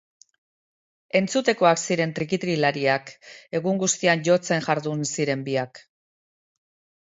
Entzutekoak 1.19 1.81
ziren 1.87 2.13
trikitilariak, 2.19 3.11
egun 3.61 3.77
guztian 3.85 4.25
jotzen 4.31 4.65
jardun 4.69 5.05
ziren 5.13 5.45
biak. 5.51 5.85